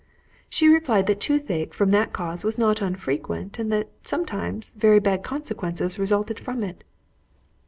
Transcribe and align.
She 0.49 0.67
replied 0.67 1.05
that 1.05 1.19
tooth 1.21 1.51
ache 1.51 1.75
from 1.75 1.91
that 1.91 2.11
cause 2.11 2.43
was 2.43 2.57
not 2.57 2.81
unfrequent, 2.81 3.59
and 3.59 3.71
that, 3.71 3.91
sometimes, 4.03 4.73
very 4.73 4.97
bad 4.99 5.21
consequences 5.21 5.99
resulted 5.99 6.39
from 6.39 6.63
it. 6.63 6.83